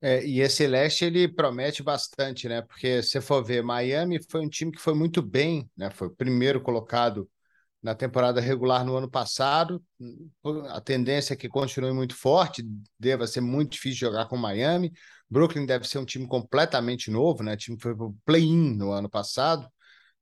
[0.00, 2.62] É, e esse leste ele promete bastante, né?
[2.62, 5.90] Porque se for ver, Miami foi um time que foi muito bem, né?
[5.90, 7.28] Foi o primeiro colocado
[7.82, 9.82] na temporada regular no ano passado.
[10.68, 12.62] A tendência é que continue muito forte,
[12.98, 14.92] deva ser muito difícil jogar com Miami.
[15.28, 17.54] Brooklyn deve ser um time completamente novo, né?
[17.54, 19.68] O time foi o play-in no ano passado.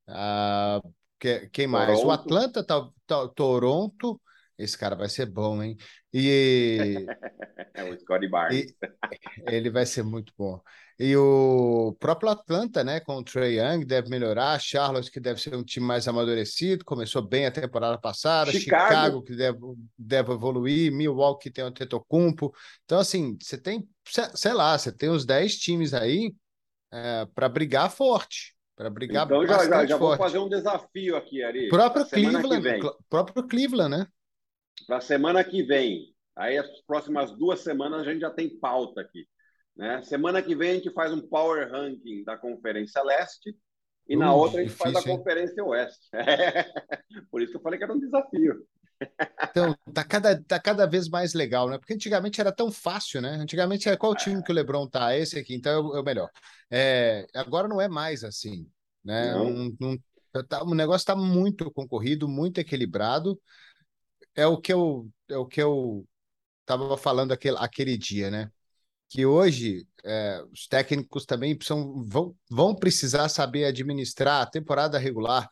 [0.06, 0.80] Ah,
[1.18, 1.87] que, quem mais?
[1.87, 2.07] Toronto.
[2.07, 4.20] O Atlanta, tá, tá, Toronto.
[4.59, 5.76] Esse cara vai ser bom, hein?
[6.12, 6.79] E.
[7.74, 8.74] é o Scottie Barnes.
[9.46, 10.61] ele vai ser muito bom.
[10.98, 14.59] E o próprio Atlanta, né, com o Trey Young, deve melhorar.
[14.59, 18.50] Charlotte, que deve ser um time mais amadurecido, começou bem a temporada passada.
[18.50, 19.59] Chicago, Chicago que deve,
[19.98, 20.90] deve evoluir.
[20.90, 22.50] Milwaukee tem o Tetocumpo.
[22.87, 23.87] Então, assim, você tem,
[24.35, 26.35] sei lá, você tem uns 10 times aí
[26.90, 28.55] é, para brigar forte.
[28.76, 31.68] Para brigar então, já, já, já vou fazer um desafio aqui, Ari.
[31.68, 34.06] Próprio Cleveland, próprio Cleveland, né?
[34.86, 36.14] Para semana que vem.
[36.36, 39.26] Aí, as próximas duas semanas, a gente já tem pauta aqui.
[39.74, 40.02] Né?
[40.02, 43.56] Semana que vem a gente faz um power ranking da Conferência Leste
[44.08, 45.66] e uh, na outra a gente difícil, faz a Conferência hein?
[45.66, 46.08] Oeste.
[47.30, 48.66] Por isso que eu falei que era um desafio.
[49.50, 51.78] Então, tá cada, tá cada vez mais legal, né?
[51.78, 53.30] Porque antigamente era tão fácil, né?
[53.37, 55.16] Antigamente era qual time que o Lebron tá?
[55.16, 56.30] Esse aqui, então é o, é o melhor.
[56.70, 58.68] É, agora não é mais assim,
[59.04, 59.37] né?
[59.37, 59.98] Um, um,
[60.48, 63.40] tá, o negócio está muito concorrido, muito equilibrado.
[64.35, 66.06] É o que eu, é o que eu
[66.61, 68.50] estava falando aquele, aquele dia, né?
[69.09, 75.48] que hoje é, os técnicos também precisam, vão, vão precisar saber administrar a temporada regular.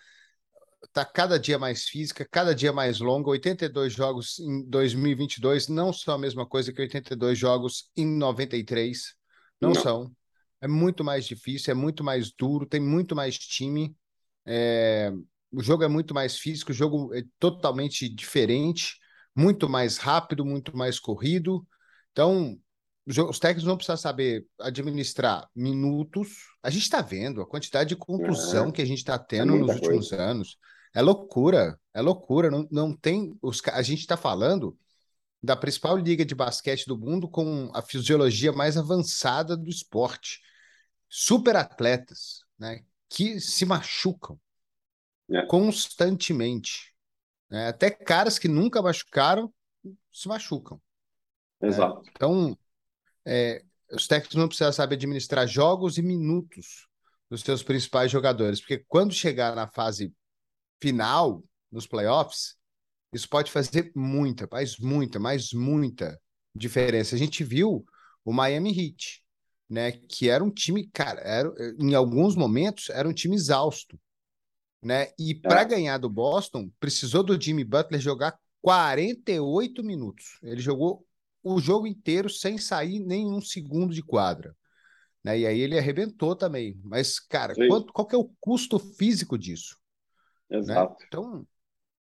[0.85, 3.31] Está cada dia mais física, cada dia mais longa.
[3.31, 9.15] 82 jogos em 2022 não são a mesma coisa que 82 jogos em 93.
[9.61, 9.83] Não, não.
[9.83, 10.13] são.
[10.61, 13.95] É muito mais difícil, é muito mais duro, tem muito mais time.
[14.47, 15.13] É,
[15.53, 18.97] o jogo é muito mais físico, o jogo é totalmente diferente,
[19.35, 21.67] muito mais rápido, muito mais corrido.
[22.13, 22.59] Então,
[23.07, 26.31] os técnicos vão precisar saber administrar minutos.
[26.63, 29.59] A gente está vendo a quantidade de contusão é, que a gente está tendo é
[29.59, 30.23] nos últimos coisa.
[30.23, 30.57] anos.
[30.95, 32.51] É loucura, é loucura.
[32.51, 33.37] Não, não tem.
[33.43, 34.79] Os, a gente está falando
[35.43, 40.41] da principal liga de basquete do mundo com a fisiologia mais avançada do esporte.
[41.09, 42.85] Super atletas, né?
[43.09, 44.41] Que se machucam
[45.31, 45.45] é.
[45.47, 46.95] constantemente.
[47.51, 47.69] Né?
[47.69, 49.53] Até caras que nunca machucaram
[50.13, 50.81] se machucam.
[51.61, 51.69] Né?
[51.69, 52.03] Exato.
[52.11, 52.57] Então,
[53.25, 56.89] é, os técnicos não precisam saber administrar jogos e minutos
[57.29, 60.13] dos seus principais jogadores, porque quando chegar na fase
[60.85, 61.43] final,
[61.73, 62.57] nos playoffs,
[63.11, 66.21] isso pode fazer muita, mas muita, mas muita
[66.55, 67.15] diferença.
[67.15, 67.87] A gente viu
[68.23, 69.23] o Miami Heat,
[69.69, 73.99] né, que era um time, cara, era, em alguns momentos era um time exausto,
[74.83, 75.09] né?
[75.19, 75.65] E para é.
[75.65, 80.39] ganhar do Boston, precisou do Jimmy Butler jogar 48 minutos.
[80.43, 81.07] Ele jogou
[81.43, 84.55] o jogo inteiro sem sair nenhum segundo de quadra.
[85.23, 85.41] Né?
[85.41, 86.79] E aí ele arrebentou também.
[86.85, 89.79] Mas, cara, quanto, qual que é o custo físico disso?
[90.55, 90.61] Né?
[90.61, 91.01] Exato.
[91.01, 91.07] Né?
[91.09, 91.47] Então,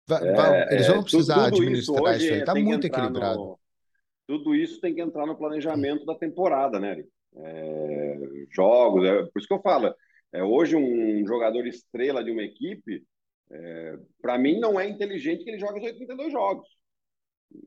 [0.07, 2.33] vai, é, vai, eles vão precisar tudo, tudo administrar isso.
[2.33, 3.39] Está muito equilibrado.
[3.39, 3.59] No,
[4.27, 7.03] tudo isso tem que entrar no planejamento da temporada, né?
[7.37, 8.17] É,
[8.51, 9.93] jogos, é, por isso que eu falo.
[10.31, 13.05] É, hoje, um jogador estrela de uma equipe,
[13.51, 16.67] é, para mim, não é inteligente que ele jogue os 82 jogos.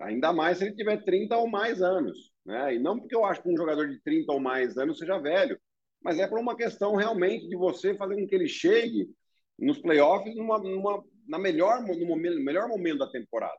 [0.01, 2.31] Ainda mais se ele tiver 30 ou mais anos.
[2.45, 2.75] Né?
[2.75, 5.59] E não porque eu acho que um jogador de 30 ou mais anos seja velho,
[6.03, 9.09] mas é por uma questão realmente de você fazer com que ele chegue
[9.59, 13.59] nos playoffs numa, numa, na melhor, no momento, melhor momento da temporada.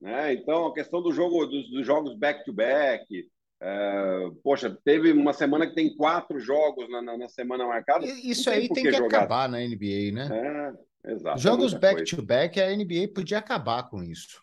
[0.00, 0.34] Né?
[0.34, 3.28] Então, a questão do jogo, dos, dos jogos back-to-back, -back,
[3.60, 8.04] é, poxa, teve uma semana que tem quatro jogos na, na, na semana marcada.
[8.06, 9.18] Isso aí tem que jogar.
[9.18, 10.74] acabar na NBA, né?
[11.06, 11.38] É, exato.
[11.38, 14.42] Jogos back-to-back, -back, a NBA podia acabar com isso.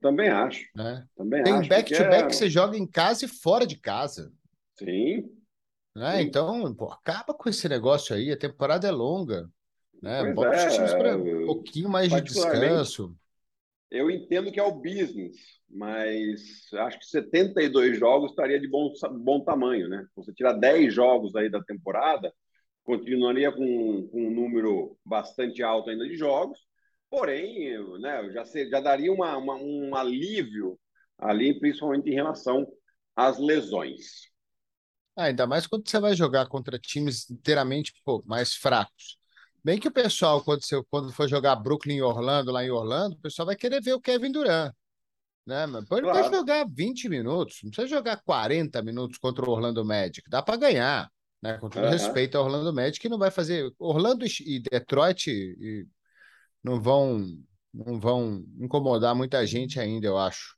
[0.00, 0.64] Também acho.
[0.74, 1.06] Né?
[1.16, 2.26] Também Tem back-to-back -back é...
[2.26, 4.32] que você joga em casa e fora de casa.
[4.78, 5.30] Sim.
[5.94, 6.16] Né?
[6.16, 6.22] Sim.
[6.22, 8.32] Então, pô, acaba com esse negócio aí.
[8.32, 9.48] A temporada é longa.
[10.02, 10.32] Né?
[10.32, 13.14] Bota é, os times para um pouquinho mais de descanso.
[13.90, 15.36] Eu entendo que é o business,
[15.68, 20.06] mas acho que 72 jogos estaria de bom, bom tamanho, né?
[20.14, 22.32] Você tirar 10 jogos aí da temporada,
[22.84, 26.58] continuaria com, com um número bastante alto ainda de jogos,
[27.10, 30.78] porém, né, já, já daria uma, uma, um alívio
[31.18, 32.66] ali, principalmente em relação
[33.14, 34.30] às lesões.
[35.16, 39.19] Ah, ainda mais quando você vai jogar contra times inteiramente pô, mais fracos.
[39.62, 43.16] Bem que o pessoal, quando, você, quando for jogar Brooklyn e Orlando, lá em Orlando,
[43.16, 44.72] o pessoal vai querer ver o Kevin Durant.
[45.46, 45.66] Né?
[45.66, 46.22] Mas pode, claro.
[46.22, 50.56] pode jogar 20 minutos, não precisa jogar 40 minutos contra o Orlando Magic, dá para
[50.56, 51.10] ganhar.
[51.42, 51.56] Né?
[51.58, 51.90] Com todo uhum.
[51.90, 53.72] respeito ao Orlando Magic, que não vai fazer.
[53.78, 55.86] Orlando e Detroit e
[56.62, 57.24] não vão
[57.72, 60.56] não vão incomodar muita gente ainda, eu acho.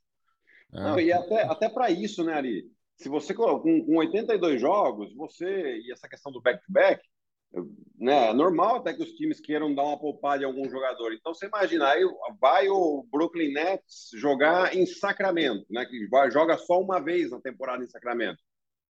[0.71, 1.03] Não, é.
[1.03, 2.65] e até, até para isso, né, Ari?
[2.95, 7.12] Se você com, com 82 jogos, você e essa questão do back-to-back, -back,
[7.97, 11.13] né, é normal até que os times queiram dar uma poupada em algum jogador.
[11.13, 12.03] Então você imagina, aí
[12.39, 17.83] vai o Brooklyn Nets jogar em Sacramento, né, que joga só uma vez na temporada
[17.83, 18.39] em Sacramento.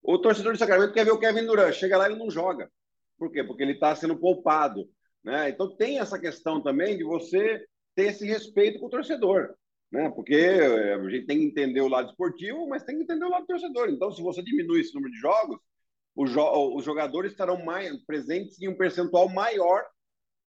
[0.03, 2.71] O torcedor de Sacramento quer ver o Kevin Durant, chega lá e não joga.
[3.17, 3.43] Por quê?
[3.43, 4.89] Porque ele está sendo poupado.
[5.23, 5.49] Né?
[5.49, 7.63] Então tem essa questão também de você
[7.95, 9.53] ter esse respeito com o torcedor.
[9.91, 10.09] Né?
[10.09, 13.29] Porque eh, a gente tem que entender o lado esportivo, mas tem que entender o
[13.29, 13.89] lado torcedor.
[13.89, 15.70] Então, se você diminui esse número de jogos, os,
[16.17, 19.83] jo os jogadores estarão mais presentes em um percentual maior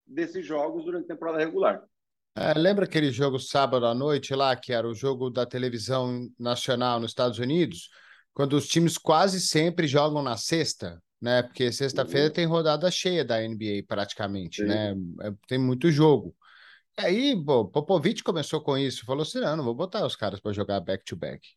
[0.05, 1.81] desses jogos durante a temporada regular.
[2.35, 6.99] É, lembra aquele jogo sábado à noite lá, que era o jogo da televisão nacional
[6.99, 7.89] nos Estados Unidos,
[8.33, 11.43] quando os times quase sempre jogam na sexta, né?
[11.43, 12.33] Porque sexta-feira uhum.
[12.33, 14.67] tem rodada cheia da NBA praticamente, Sim.
[14.67, 14.95] né?
[15.21, 16.35] É, tem muito jogo.
[16.99, 20.39] E aí, pô, Popovich começou com isso, falou assim: não, não vou botar os caras
[20.39, 21.47] para jogar back-to-back.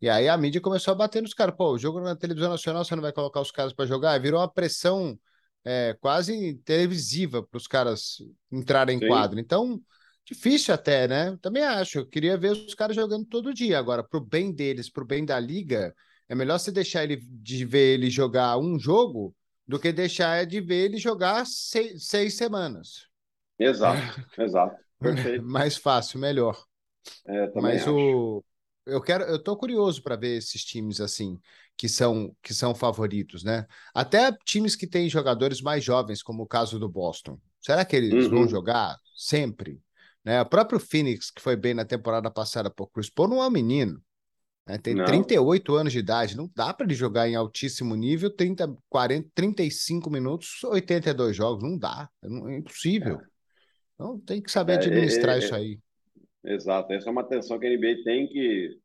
[0.00, 2.84] E aí a mídia começou a bater nos caras: pô, o jogo na televisão nacional
[2.84, 4.18] você não vai colocar os caras para jogar?
[4.20, 5.18] Virou uma pressão
[5.64, 8.18] é, quase televisiva para os caras
[8.52, 9.40] entrarem em quadro.
[9.40, 9.80] Então,
[10.24, 11.36] difícil até, né?
[11.40, 12.00] Também acho.
[12.00, 13.78] Eu queria ver os caras jogando todo dia.
[13.78, 15.94] Agora, pro bem deles, pro bem da liga,
[16.28, 19.34] é melhor você deixar ele de ver ele jogar um jogo
[19.66, 23.08] do que deixar de ver ele jogar seis, seis semanas.
[23.58, 24.76] Exato, exato.
[25.00, 25.44] Perfeito.
[25.44, 26.62] Mais fácil, melhor.
[27.26, 27.94] É, Mas acho.
[27.94, 28.44] o
[28.86, 31.38] eu quero, eu tô curioso para ver esses times assim
[31.76, 33.66] que são que são favoritos, né?
[33.94, 37.38] Até times que têm jogadores mais jovens, como o caso do Boston.
[37.60, 38.30] Será que eles uhum.
[38.30, 39.80] vão jogar sempre?
[40.24, 40.40] Né?
[40.40, 43.50] O próprio Phoenix, que foi bem na temporada passada, por Chris Paul não é um
[43.50, 44.02] menino.
[44.66, 44.78] Né?
[44.78, 45.04] Tem não.
[45.04, 50.10] 38 anos de idade, não dá para ele jogar em altíssimo nível 30, 40, 35
[50.10, 53.20] minutos, 82 jogos, não dá, é, é impossível.
[53.20, 53.24] É.
[53.94, 55.78] Então tem que saber é, administrar é, isso aí.
[56.44, 58.78] Exato, essa é uma atenção que a NBA tem que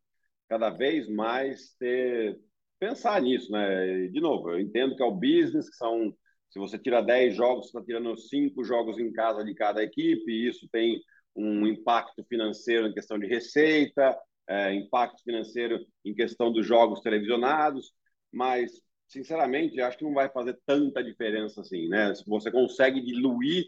[0.49, 2.39] cada vez mais ter
[2.79, 4.07] pensar nisso, né?
[4.07, 6.13] De novo, eu entendo que é o business, que são
[6.49, 10.31] se você tira 10 jogos, você está tirando 5 jogos em casa de cada equipe,
[10.31, 10.99] e isso tem
[11.35, 14.17] um impacto financeiro em questão de receita,
[14.47, 17.93] é, impacto financeiro em questão dos jogos televisionados,
[18.31, 18.71] mas,
[19.07, 22.13] sinceramente, acho que não vai fazer tanta diferença assim, né?
[22.27, 23.65] Você consegue diluir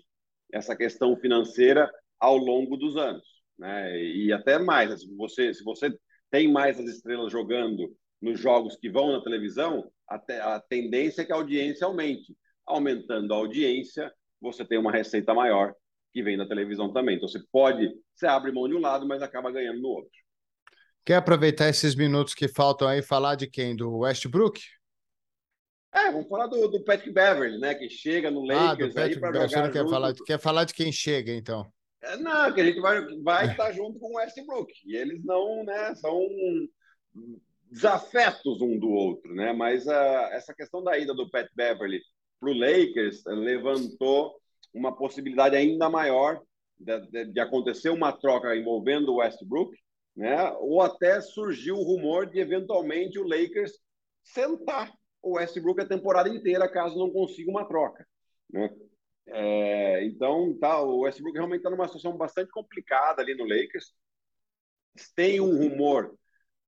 [0.52, 4.04] essa questão financeira ao longo dos anos, né?
[4.04, 5.96] E até mais, se você, se você
[6.32, 11.26] tem mais as estrelas jogando nos jogos que vão na televisão, a, a tendência é
[11.26, 12.36] que a audiência aumente.
[12.66, 15.76] Aumentando a audiência, você tem uma receita maior
[16.12, 17.18] que vem da televisão também.
[17.18, 20.12] Então, você pode, você abre mão de um lado, mas acaba ganhando no outro.
[21.06, 23.76] Quer aproveitar esses minutos que faltam aí e falar de quem?
[23.76, 24.60] Do Westbrook?
[25.94, 27.76] É, vamos falar do, do Patrick Beverly, né?
[27.76, 29.50] Que chega no Lakers ah, aí para jogar.
[29.50, 31.72] Você quer falar, quer falar de quem chega, então?
[32.04, 34.74] É, não, que a gente vai, vai estar junto com o Westbrook.
[34.86, 35.94] E eles não, né?
[35.96, 36.20] São
[37.70, 39.54] desafetos um do outro, né?
[39.54, 42.02] Mas uh, essa questão da ida do Pat Beverly
[42.40, 44.34] para o Lakers levantou
[44.74, 46.42] uma possibilidade ainda maior
[46.80, 49.76] de, de, de acontecer uma troca envolvendo o Westbrook
[50.16, 50.52] né?
[50.60, 53.72] Ou até surgiu o rumor de eventualmente o Lakers
[54.24, 58.06] sentar o Westbrook a temporada inteira caso não consiga uma troca,
[58.50, 58.70] né?
[59.28, 63.94] É, então, tá, o Westbrook realmente está numa situação bastante complicada ali no Lakers.
[65.16, 66.18] Tem um rumor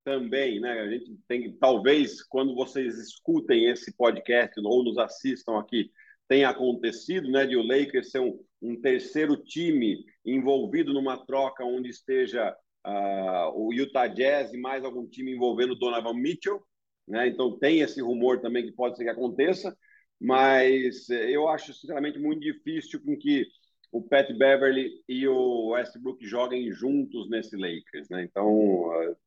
[0.04, 0.82] também, né?
[0.82, 5.92] A gente tem talvez quando vocês escutem esse podcast ou nos assistam aqui,
[6.28, 7.46] tenha acontecido, né?
[7.46, 13.74] De o Lakers ser um, um terceiro time envolvido numa troca onde esteja uh, o
[13.74, 16.62] Utah Jazz e mais algum time envolvendo Donovan Mitchell,
[17.08, 17.28] né?
[17.28, 19.76] Então tem esse rumor também que pode ser que aconteça,
[20.24, 23.46] mas eu acho sinceramente muito difícil com que
[23.92, 28.24] o Pat Beverly e o Westbrook joguem juntos nesse Lakers, né?
[28.24, 29.18] Então, uh,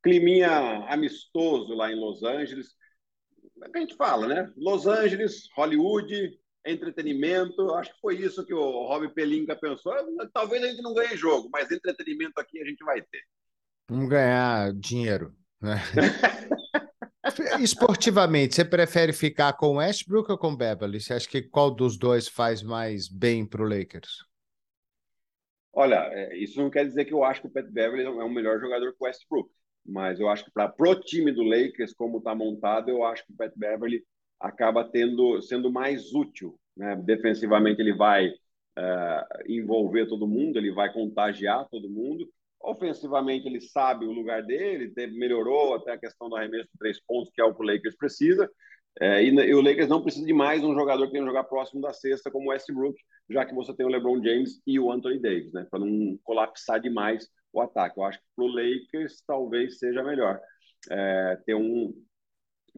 [0.00, 0.48] climinha
[0.88, 2.68] amistoso lá em Los Angeles.
[3.64, 4.52] É que a gente fala, né?
[4.56, 7.74] Los Angeles, Hollywood, entretenimento.
[7.74, 9.92] Acho que foi isso que o Rob Pelinka pensou.
[10.32, 13.22] Talvez a gente não ganhe jogo, mas entretenimento aqui a gente vai ter.
[13.90, 15.34] Vamos ganhar dinheiro.
[15.60, 15.76] Né?
[17.60, 21.00] Esportivamente, você prefere ficar com Westbrook ou com Beverly?
[21.00, 24.24] Você acha que qual dos dois faz mais bem para o Lakers?
[25.72, 28.32] Olha, é, isso não quer dizer que eu acho que o Pat Beverly é um
[28.32, 29.50] melhor jogador que o Westbrook,
[29.84, 33.32] mas eu acho que para pro time do Lakers, como está montado, eu acho que
[33.32, 34.04] o Pat Beverly
[34.38, 36.58] acaba tendo sendo mais útil.
[36.76, 36.94] Né?
[36.96, 42.28] Defensivamente, ele vai uh, envolver todo mundo, ele vai contagiar todo mundo.
[42.64, 47.00] Ofensivamente, ele sabe o lugar dele, teve, melhorou até a questão do arremesso de três
[47.04, 48.50] pontos, que é o que o Lakers precisa.
[49.00, 51.80] É, e, e, o Lakers não precisa de mais um jogador que tenha jogar próximo
[51.80, 52.96] da cesta, como o Westbrook,
[53.28, 55.66] já que você tem o LeBron James e o Anthony Davis, né?
[55.68, 57.98] Para não colapsar demais o ataque.
[57.98, 60.40] Eu acho que para o Lakers talvez seja melhor
[60.90, 61.92] é, ter um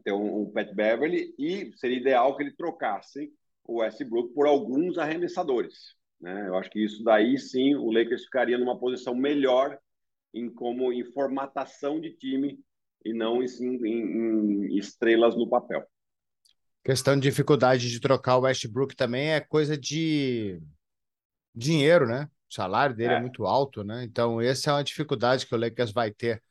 [0.04, 3.32] ter um, um Pat Beverly e seria ideal que ele trocasse
[3.64, 5.96] o Westbrook por alguns arremessadores.
[6.20, 6.48] Né?
[6.48, 9.78] Eu acho que isso daí sim o Lakers ficaria numa posição melhor
[10.32, 12.58] em como em formatação de time
[13.04, 15.84] e não em, em, em estrelas no papel.
[16.84, 20.60] Questão de dificuldade de trocar o Westbrook também é coisa de
[21.54, 22.28] dinheiro, né?
[22.48, 24.04] O salário dele é, é muito alto, né?
[24.04, 26.42] Então, essa é uma dificuldade que o Lakers vai ter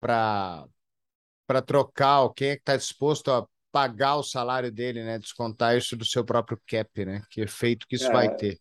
[0.00, 0.66] para
[1.46, 5.18] para trocar, quem é que está disposto a pagar o salário dele, né?
[5.18, 7.22] Descontar isso do seu próprio cap, né?
[7.28, 8.60] Que efeito que isso é, vai ter.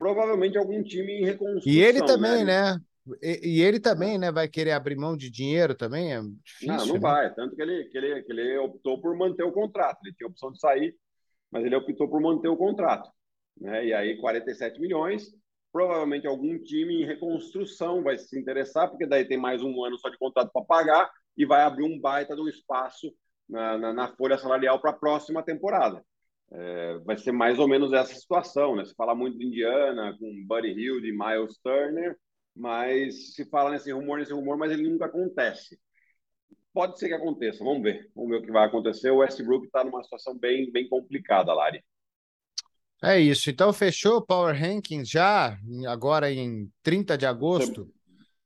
[0.00, 1.70] Provavelmente algum time em reconstrução.
[1.70, 2.72] E ele também, né?
[2.72, 2.80] né?
[3.22, 4.32] E, e, ele também, né?
[4.32, 6.14] Vai querer abrir mão de dinheiro também?
[6.14, 6.74] É difícil.
[6.74, 7.00] Não, não né?
[7.00, 7.34] vai.
[7.34, 9.98] Tanto que ele, que, ele, que ele optou por manter o contrato.
[10.02, 10.96] Ele tinha a opção de sair,
[11.50, 13.10] mas ele optou por manter o contrato.
[13.60, 13.88] Né?
[13.88, 15.34] E aí, 47 milhões.
[15.70, 20.08] Provavelmente algum time em reconstrução vai se interessar, porque daí tem mais um ano só
[20.08, 23.12] de contrato para pagar e vai abrir um baita de um espaço
[23.46, 26.02] na, na, na folha salarial para a próxima temporada.
[26.52, 28.84] É, vai ser mais ou menos essa situação, né?
[28.84, 32.16] Se fala muito de Indiana, com Buddy Hill, de Miles Turner,
[32.56, 35.78] mas se fala nesse rumor, nesse rumor, mas ele nunca acontece.
[36.72, 38.10] Pode ser que aconteça, vamos ver.
[38.14, 39.10] Vamos ver o que vai acontecer.
[39.10, 41.82] O Westbrook está numa situação bem, bem complicada, Lari.
[43.02, 43.48] É isso.
[43.48, 45.56] Então, fechou o Power Rankings já,
[45.88, 47.88] agora em 30 de agosto.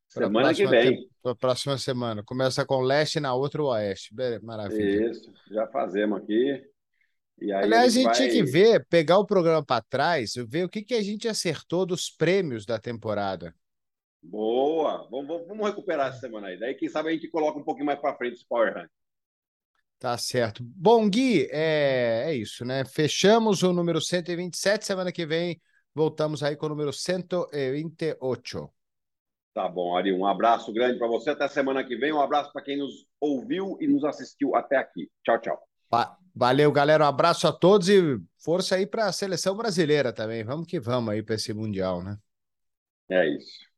[0.08, 1.08] Semana que vem.
[1.22, 2.22] Para a próxima semana.
[2.22, 4.14] Começa com leste na outra o oeste.
[4.42, 5.10] Maravilha.
[5.10, 6.62] Isso, já fazemos aqui.
[7.40, 8.14] Aliás, a gente vai...
[8.14, 11.84] tinha que ver, pegar o programa para trás, ver o que, que a gente acertou
[11.84, 13.54] dos prêmios da temporada.
[14.22, 15.06] Boa!
[15.10, 16.58] Vamos, vamos recuperar essa semana aí.
[16.58, 18.88] Daí, quem sabe, a gente coloca um pouquinho mais para frente esse Power Rank.
[19.98, 20.62] Tá certo.
[20.64, 22.84] Bom, Gui, é, é isso, né?
[22.84, 24.84] Fechamos o número 127.
[24.84, 25.60] Semana que vem
[25.94, 28.70] voltamos aí com o número 128.
[29.54, 30.12] Tá bom, Ari.
[30.12, 31.30] Um abraço grande para você.
[31.30, 32.12] Até semana que vem.
[32.12, 35.08] Um abraço para quem nos ouviu e nos assistiu até aqui.
[35.24, 35.58] Tchau, tchau.
[36.34, 37.04] Valeu, galera.
[37.04, 40.42] Um abraço a todos e força aí para a seleção brasileira também.
[40.42, 42.18] Vamos que vamos aí para esse Mundial, né?
[43.08, 43.73] É isso.